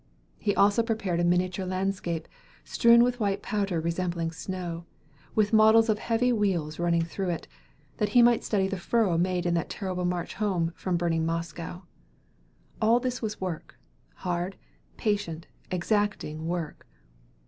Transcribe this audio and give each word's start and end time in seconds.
He 0.39 0.55
also 0.55 0.81
prepared 0.81 1.19
a 1.19 1.23
miniature 1.23 1.63
landscape, 1.63 2.27
strewn 2.63 3.03
with 3.03 3.19
white 3.19 3.43
powder 3.43 3.79
resembling 3.79 4.31
snow, 4.31 4.85
with 5.35 5.53
models 5.53 5.89
of 5.89 5.99
heavy 5.99 6.33
wheels 6.33 6.79
running 6.79 7.03
through 7.03 7.29
it, 7.29 7.47
that 7.97 8.09
he 8.09 8.23
might 8.23 8.43
study 8.43 8.67
the 8.67 8.79
furrow 8.79 9.15
made 9.19 9.45
in 9.45 9.53
that 9.53 9.69
terrible 9.69 10.05
march 10.05 10.33
home 10.33 10.73
from 10.75 10.97
burning 10.97 11.23
Moscow. 11.23 11.83
All 12.81 12.99
this 12.99 13.21
was 13.21 13.39
work, 13.39 13.77
hard, 14.15 14.57
patient, 14.97 15.45
exacting 15.69 16.47
work. 16.47 16.87